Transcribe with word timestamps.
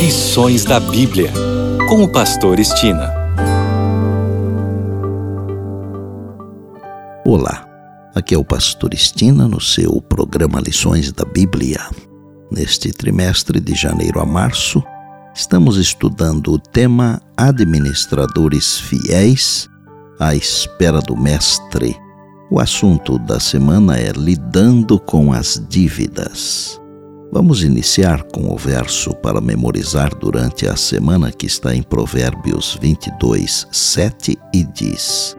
Lições 0.00 0.64
da 0.64 0.80
Bíblia, 0.80 1.30
com 1.86 2.02
o 2.02 2.08
Pastor 2.08 2.58
Estina. 2.58 3.12
Olá, 7.22 7.68
aqui 8.14 8.34
é 8.34 8.38
o 8.38 8.42
Pastor 8.42 8.94
Estina 8.94 9.46
no 9.46 9.60
seu 9.60 10.00
programa 10.00 10.58
Lições 10.58 11.12
da 11.12 11.26
Bíblia. 11.26 11.80
Neste 12.50 12.90
trimestre 12.92 13.60
de 13.60 13.74
janeiro 13.74 14.20
a 14.20 14.24
março, 14.24 14.82
estamos 15.34 15.76
estudando 15.76 16.54
o 16.54 16.58
tema 16.58 17.20
Administradores 17.36 18.80
Fiéis 18.80 19.68
à 20.18 20.34
espera 20.34 21.02
do 21.02 21.14
Mestre. 21.14 21.94
O 22.50 22.58
assunto 22.58 23.18
da 23.18 23.38
semana 23.38 23.98
é 23.98 24.12
Lidando 24.12 24.98
com 24.98 25.30
as 25.30 25.62
Dívidas. 25.68 26.79
Vamos 27.32 27.62
iniciar 27.62 28.24
com 28.24 28.52
o 28.52 28.56
verso 28.56 29.14
para 29.14 29.40
memorizar 29.40 30.12
durante 30.16 30.66
a 30.66 30.74
semana 30.74 31.30
que 31.30 31.46
está 31.46 31.74
em 31.74 31.80
Provérbios 31.80 32.76
22, 32.82 33.68
7 33.70 34.36
e 34.52 34.64
diz: 34.64 35.36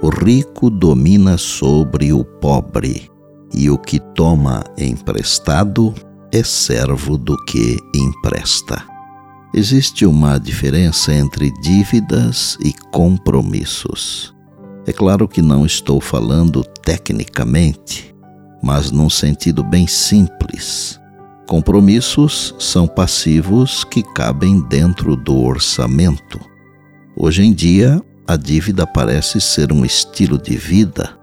O 0.00 0.08
rico 0.08 0.70
domina 0.70 1.36
sobre 1.36 2.10
o 2.10 2.24
pobre, 2.24 3.10
e 3.52 3.68
o 3.68 3.76
que 3.76 4.00
toma 4.14 4.64
emprestado 4.78 5.94
é 6.32 6.42
servo 6.42 7.18
do 7.18 7.36
que 7.44 7.76
empresta. 7.94 8.82
Existe 9.54 10.06
uma 10.06 10.38
diferença 10.38 11.12
entre 11.12 11.50
dívidas 11.60 12.56
e 12.64 12.72
compromissos. 12.92 14.34
É 14.86 14.92
claro 14.92 15.28
que 15.28 15.42
não 15.42 15.66
estou 15.66 16.00
falando 16.00 16.64
tecnicamente, 16.82 18.14
mas 18.62 18.90
num 18.90 19.10
sentido 19.10 19.62
bem 19.62 19.86
simples. 19.86 20.98
Compromissos 21.46 22.56
são 22.58 22.88
passivos 22.88 23.84
que 23.84 24.02
cabem 24.02 24.60
dentro 24.62 25.14
do 25.14 25.44
orçamento. 25.44 26.40
Hoje 27.16 27.44
em 27.44 27.52
dia, 27.52 28.02
a 28.26 28.36
dívida 28.36 28.84
parece 28.84 29.40
ser 29.40 29.72
um 29.72 29.84
estilo 29.84 30.38
de 30.38 30.56
vida, 30.56 31.16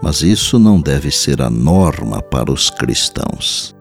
mas 0.00 0.22
isso 0.22 0.60
não 0.60 0.80
deve 0.80 1.10
ser 1.10 1.42
a 1.42 1.50
norma 1.50 2.22
para 2.22 2.52
os 2.52 2.70
cristãos. 2.70 3.74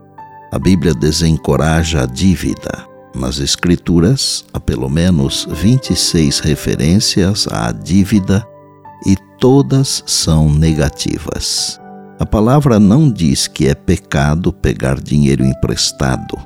A 0.52 0.58
Bíblia 0.58 0.96
desencoraja 0.96 2.02
a 2.02 2.06
dívida. 2.08 2.88
Nas 3.16 3.38
Escrituras, 3.38 4.44
há 4.52 4.60
pelo 4.60 4.90
menos 4.90 5.48
26 5.48 6.40
referências 6.40 7.48
à 7.48 7.72
dívida 7.72 8.44
e 9.06 9.16
todas 9.38 10.04
são 10.08 10.52
negativas. 10.52 11.83
A 12.20 12.26
palavra 12.26 12.80
não 12.80 13.10
diz 13.10 13.48
que 13.48 13.68
é 13.68 13.74
pecado 13.74 14.54
pegar 14.54 15.02
dinheiro 15.02 15.44
emprestado, 15.44 16.38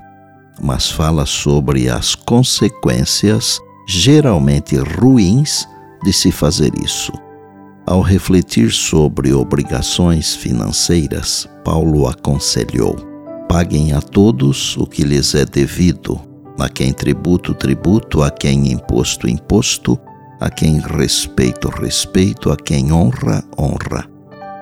mas 0.61 0.89
fala 0.89 1.25
sobre 1.25 1.89
as 1.89 2.15
consequências, 2.15 3.59
geralmente 3.85 4.77
ruins, 4.77 5.67
de 6.03 6.13
se 6.13 6.31
fazer 6.31 6.71
isso. 6.81 7.11
Ao 7.85 8.01
refletir 8.01 8.71
sobre 8.71 9.33
obrigações 9.33 10.35
financeiras, 10.35 11.47
Paulo 11.65 12.07
aconselhou: 12.07 12.95
paguem 13.49 13.91
a 13.91 14.02
todos 14.02 14.77
o 14.77 14.85
que 14.85 15.03
lhes 15.03 15.35
é 15.35 15.45
devido, 15.45 16.19
a 16.57 16.69
quem 16.69 16.93
tributo, 16.93 17.53
tributo, 17.53 18.23
a 18.23 18.31
quem 18.31 18.71
imposto, 18.71 19.27
imposto, 19.27 19.99
a 20.39 20.49
quem 20.49 20.79
respeito, 20.79 21.67
respeito, 21.69 22.52
a 22.52 22.55
quem 22.55 22.91
honra, 22.93 23.43
honra 23.57 24.16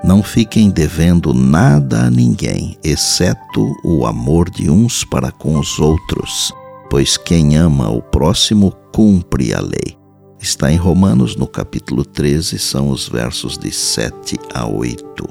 não 0.06 0.22
fiquem 0.22 0.70
devendo 0.70 1.34
nada 1.34 2.04
a 2.04 2.10
ninguém, 2.12 2.78
exceto 2.84 3.76
o 3.84 4.06
amor 4.06 4.52
de 4.52 4.70
uns 4.70 5.04
para 5.04 5.32
com 5.32 5.58
os 5.58 5.80
outros, 5.80 6.54
pois 6.92 7.18
quem 7.18 7.58
ama 7.58 7.90
o 7.90 8.04
próximo 8.04 8.72
cumpre 8.94 9.52
a 9.52 9.60
lei. 9.60 9.98
Está 10.40 10.72
em 10.72 10.76
Romanos, 10.76 11.36
no 11.36 11.48
capítulo 11.48 12.06
13, 12.06 12.60
são 12.60 12.90
os 12.90 13.10
versos 13.10 13.58
de 13.58 13.72
7 13.72 14.38
a 14.54 14.68
8. 14.68 15.28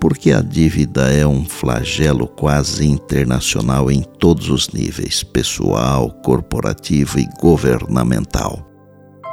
Porque 0.00 0.30
a 0.30 0.40
dívida 0.40 1.12
é 1.12 1.26
um 1.26 1.44
flagelo 1.44 2.28
quase 2.28 2.86
internacional 2.86 3.90
em 3.90 4.02
todos 4.20 4.48
os 4.48 4.68
níveis 4.68 5.24
pessoal, 5.24 6.12
corporativo 6.22 7.18
e 7.18 7.26
governamental 7.40 8.75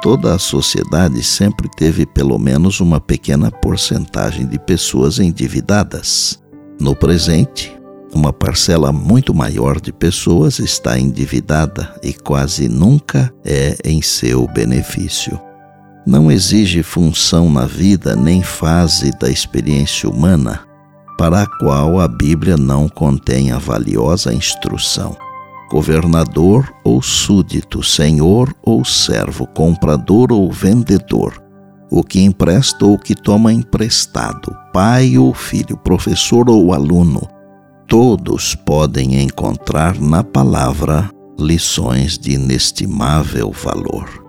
toda 0.04 0.34
a 0.34 0.38
sociedade 0.38 1.22
sempre 1.22 1.66
teve 1.66 2.04
pelo 2.04 2.38
menos 2.38 2.78
uma 2.78 3.00
pequena 3.00 3.50
porcentagem 3.50 4.46
de 4.46 4.58
pessoas 4.58 5.18
endividadas. 5.18 6.38
No 6.78 6.94
presente, 6.94 7.74
uma 8.12 8.30
parcela 8.30 8.92
muito 8.92 9.32
maior 9.32 9.80
de 9.80 9.94
pessoas 9.94 10.58
está 10.58 10.98
endividada 10.98 11.98
e 12.02 12.12
quase 12.12 12.68
nunca 12.68 13.32
é 13.42 13.78
em 13.82 14.02
seu 14.02 14.46
benefício. 14.46 15.40
Não 16.06 16.30
exige 16.30 16.82
função 16.82 17.48
na 17.50 17.64
vida 17.64 18.14
nem 18.14 18.42
fase 18.42 19.10
da 19.18 19.30
experiência 19.30 20.06
humana 20.06 20.66
para 21.16 21.44
a 21.44 21.46
qual 21.46 21.98
a 21.98 22.06
Bíblia 22.06 22.58
não 22.58 22.90
contém 22.90 23.52
a 23.52 23.58
valiosa 23.58 24.34
instrução 24.34 25.16
governador 25.70 26.72
ou 26.84 27.02
súdito, 27.02 27.82
senhor 27.82 28.54
ou 28.62 28.84
servo, 28.84 29.46
comprador 29.46 30.32
ou 30.32 30.50
vendedor, 30.50 31.42
o 31.90 32.02
que 32.02 32.20
empresta 32.20 32.84
ou 32.84 32.98
que 32.98 33.14
toma 33.14 33.52
emprestado, 33.52 34.54
pai 34.72 35.16
ou 35.18 35.32
filho, 35.34 35.76
professor 35.76 36.48
ou 36.48 36.72
aluno, 36.72 37.28
todos 37.86 38.54
podem 38.54 39.22
encontrar 39.22 40.00
na 40.00 40.22
palavra 40.22 41.10
lições 41.38 42.18
de 42.18 42.32
inestimável 42.32 43.50
valor. 43.50 44.22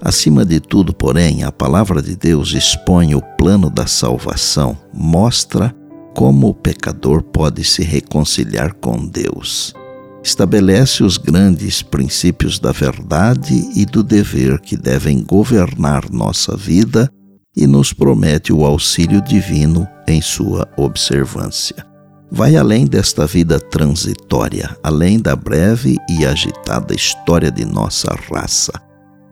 Acima 0.00 0.44
de 0.44 0.58
tudo, 0.58 0.92
porém, 0.92 1.44
a 1.44 1.52
palavra 1.52 2.02
de 2.02 2.16
Deus 2.16 2.52
expõe 2.52 3.14
o 3.14 3.22
plano 3.36 3.70
da 3.70 3.86
salvação, 3.86 4.76
mostra 4.92 5.74
como 6.14 6.48
o 6.48 6.54
pecador 6.54 7.22
pode 7.22 7.64
se 7.64 7.82
reconciliar 7.82 8.74
com 8.74 9.06
Deus 9.06 9.74
estabelece 10.22 11.02
os 11.02 11.18
grandes 11.18 11.82
princípios 11.82 12.58
da 12.58 12.70
verdade 12.70 13.68
e 13.74 13.84
do 13.84 14.02
dever 14.02 14.60
que 14.60 14.76
devem 14.76 15.22
governar 15.24 16.08
nossa 16.10 16.56
vida 16.56 17.10
e 17.56 17.66
nos 17.66 17.92
promete 17.92 18.52
o 18.52 18.64
auxílio 18.64 19.20
divino 19.20 19.86
em 20.06 20.22
sua 20.22 20.68
observância. 20.76 21.84
Vai 22.30 22.56
além 22.56 22.86
desta 22.86 23.26
vida 23.26 23.60
transitória, 23.60 24.74
além 24.82 25.20
da 25.20 25.36
breve 25.36 25.98
e 26.08 26.24
agitada 26.24 26.94
história 26.94 27.50
de 27.50 27.64
nossa 27.64 28.16
raça. 28.30 28.72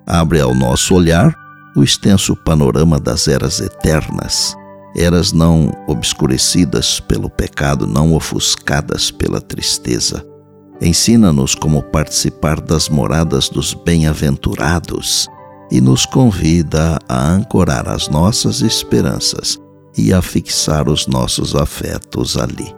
Abre 0.07 0.41
ao 0.41 0.55
nosso 0.55 0.95
olhar 0.95 1.35
o 1.75 1.83
extenso 1.83 2.37
panorama 2.37 2.99
das 2.99 3.27
eras 3.27 3.61
eternas, 3.61 4.55
eras 4.95 5.33
não 5.33 5.73
obscurecidas 5.87 7.01
pelo 7.01 7.31
pecado, 7.31 7.87
não 7.87 8.13
ofuscadas 8.13 9.11
pela 9.11 9.41
tristeza 9.41 10.30
Ensina-nos 10.81 11.55
como 11.55 11.83
participar 11.83 12.59
das 12.59 12.89
moradas 12.89 13.51
dos 13.51 13.75
bem-aventurados 13.75 15.29
e 15.71 15.79
nos 15.79 16.07
convida 16.07 16.99
a 17.07 17.29
ancorar 17.29 17.87
as 17.87 18.09
nossas 18.09 18.63
esperanças 18.63 19.59
e 19.97 20.11
a 20.11 20.23
fixar 20.23 20.89
os 20.89 21.07
nossos 21.07 21.55
afetos 21.55 22.39
ali. 22.39 22.75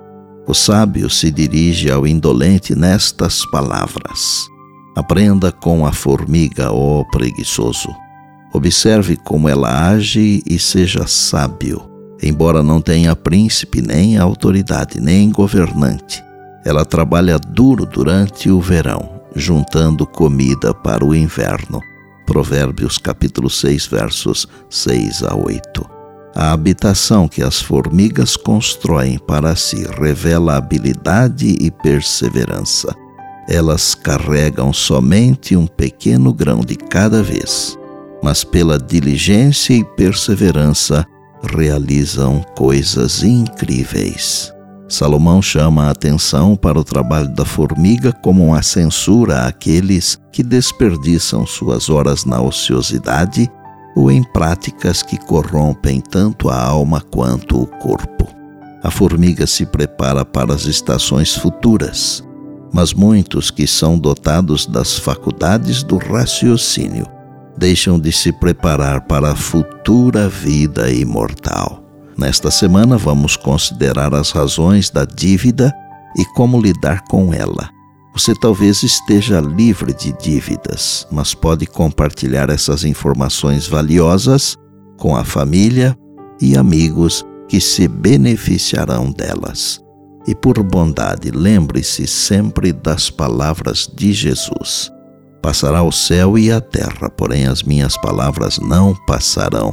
O 0.48 0.52
sábio 0.54 1.08
se 1.08 1.30
dirige 1.30 1.92
ao 1.92 2.04
indolente 2.04 2.74
nestas 2.74 3.46
palavras: 3.46 4.48
Aprenda 4.96 5.52
com 5.52 5.86
a 5.86 5.92
formiga, 5.92 6.72
ó 6.72 7.04
preguiçoso. 7.04 7.88
Observe 8.52 9.16
como 9.16 9.48
ela 9.48 9.90
age 9.90 10.42
e 10.44 10.58
seja 10.58 11.06
sábio, 11.06 11.88
embora 12.20 12.64
não 12.64 12.80
tenha 12.80 13.14
príncipe, 13.14 13.80
nem 13.80 14.18
autoridade, 14.18 15.00
nem 15.00 15.30
governante 15.30 16.22
ela 16.64 16.84
trabalha 16.84 17.38
duro 17.38 17.84
durante 17.84 18.50
o 18.50 18.60
verão, 18.60 19.20
juntando 19.34 20.06
comida 20.06 20.72
para 20.72 21.04
o 21.04 21.14
inverno. 21.14 21.80
Provérbios 22.24 22.98
capítulo 22.98 23.50
6, 23.50 23.86
versos 23.86 24.46
6 24.70 25.24
a 25.24 25.34
8. 25.34 25.90
A 26.34 26.52
habitação 26.52 27.28
que 27.28 27.42
as 27.42 27.60
formigas 27.60 28.36
constroem 28.36 29.18
para 29.18 29.54
si 29.54 29.84
revela 30.00 30.56
habilidade 30.56 31.56
e 31.60 31.70
perseverança. 31.70 32.94
Elas 33.48 33.94
carregam 33.94 34.72
somente 34.72 35.56
um 35.56 35.66
pequeno 35.66 36.32
grão 36.32 36.60
de 36.60 36.76
cada 36.76 37.22
vez, 37.22 37.76
mas 38.22 38.44
pela 38.44 38.78
diligência 38.78 39.74
e 39.74 39.84
perseverança 39.84 41.04
realizam 41.42 42.40
coisas 42.56 43.22
incríveis. 43.22 44.52
Salomão 44.92 45.40
chama 45.40 45.86
a 45.86 45.90
atenção 45.90 46.54
para 46.54 46.78
o 46.78 46.84
trabalho 46.84 47.28
da 47.28 47.46
formiga 47.46 48.12
como 48.12 48.44
uma 48.44 48.62
censura 48.62 49.46
àqueles 49.46 50.18
que 50.30 50.42
desperdiçam 50.42 51.46
suas 51.46 51.88
horas 51.88 52.26
na 52.26 52.42
ociosidade 52.42 53.50
ou 53.96 54.10
em 54.10 54.22
práticas 54.22 55.02
que 55.02 55.16
corrompem 55.16 55.98
tanto 55.98 56.50
a 56.50 56.62
alma 56.62 57.00
quanto 57.00 57.62
o 57.62 57.66
corpo. 57.66 58.28
A 58.82 58.90
formiga 58.90 59.46
se 59.46 59.64
prepara 59.64 60.26
para 60.26 60.52
as 60.52 60.66
estações 60.66 61.34
futuras. 61.34 62.22
Mas 62.70 62.92
muitos 62.92 63.50
que 63.50 63.66
são 63.66 63.98
dotados 63.98 64.66
das 64.66 64.98
faculdades 64.98 65.82
do 65.82 65.96
raciocínio 65.96 67.06
deixam 67.56 67.98
de 67.98 68.12
se 68.12 68.30
preparar 68.30 69.00
para 69.06 69.32
a 69.32 69.36
futura 69.36 70.28
vida 70.28 70.92
imortal. 70.92 71.81
Nesta 72.16 72.50
semana 72.50 72.96
vamos 72.96 73.36
considerar 73.36 74.14
as 74.14 74.30
razões 74.30 74.90
da 74.90 75.04
dívida 75.04 75.72
e 76.16 76.24
como 76.34 76.60
lidar 76.60 77.02
com 77.08 77.32
ela. 77.32 77.70
Você 78.12 78.34
talvez 78.34 78.82
esteja 78.82 79.40
livre 79.40 79.94
de 79.94 80.12
dívidas, 80.12 81.06
mas 81.10 81.34
pode 81.34 81.66
compartilhar 81.66 82.50
essas 82.50 82.84
informações 82.84 83.66
valiosas 83.66 84.56
com 84.98 85.16
a 85.16 85.24
família 85.24 85.96
e 86.40 86.56
amigos 86.56 87.24
que 87.48 87.60
se 87.60 87.88
beneficiarão 87.88 89.10
delas. 89.10 89.80
E 90.26 90.34
por 90.34 90.62
bondade, 90.62 91.30
lembre-se 91.30 92.06
sempre 92.06 92.72
das 92.72 93.10
palavras 93.10 93.90
de 93.92 94.12
Jesus. 94.12 94.90
Passará 95.42 95.82
o 95.82 95.90
céu 95.90 96.38
e 96.38 96.52
a 96.52 96.60
terra, 96.60 97.10
porém 97.10 97.46
as 97.46 97.62
minhas 97.62 97.96
palavras 97.96 98.58
não 98.58 98.94
passarão. 99.06 99.72